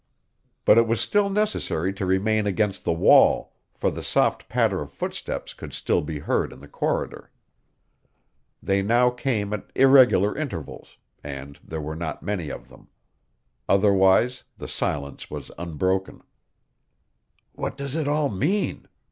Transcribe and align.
But 0.65 0.79
it 0.79 0.87
was 0.87 0.99
still 0.99 1.29
necessary 1.29 1.93
to 1.93 2.07
remain 2.07 2.47
against 2.47 2.83
the 2.83 2.91
wall, 2.91 3.53
for 3.75 3.91
the 3.91 4.01
soft 4.01 4.49
patter 4.49 4.81
of 4.81 4.91
footsteps 4.91 5.53
could 5.53 5.73
still 5.73 6.01
be 6.01 6.17
heard 6.17 6.51
in 6.51 6.59
the 6.59 6.67
corridor. 6.67 7.29
They 8.63 8.81
now 8.81 9.11
came 9.11 9.53
at 9.53 9.69
irregular 9.75 10.35
intervals, 10.35 10.97
and 11.23 11.59
there 11.63 11.81
were 11.81 11.95
not 11.95 12.23
many 12.23 12.49
of 12.49 12.67
them. 12.67 12.87
Otherwise 13.69 14.43
the 14.57 14.67
silence 14.67 15.29
was 15.29 15.51
unbroken. 15.59 16.23
"What 17.53 17.77
does 17.77 17.95
it 17.95 18.07
all 18.07 18.29
mean?" 18.29 18.87